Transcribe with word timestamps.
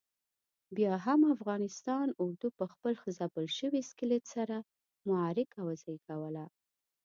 بیا 0.77 0.93
هم 1.05 1.19
افغانستان 1.35 2.07
اردو 2.23 2.47
پخپل 2.59 2.93
ځپل 3.17 3.45
شوي 3.57 3.77
اسکلیت 3.85 4.23
سره 4.35 4.57
معرکه 5.09 5.59
وزېږوله. 5.63 6.45